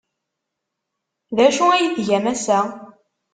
D 1.35 1.37
acu 1.47 1.65
ay 1.71 1.85
tgam 1.95 2.25
ass-a? 2.33 2.59